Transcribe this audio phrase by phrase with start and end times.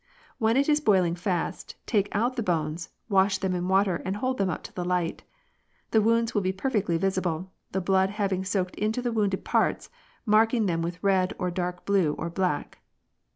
[0.39, 4.41] When it is boiling fast, take out the bones, wash them in water, and hold
[4.41, 5.21] up to the light.
[5.91, 9.91] The wounds will be perfectly visible, the blood having soaked into the wounded parts,
[10.25, 12.79] marking them with red or dark blue or black.